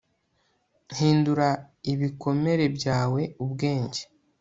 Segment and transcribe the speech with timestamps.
[0.97, 1.47] hindura
[1.91, 4.01] ibikomere byawe ubwenge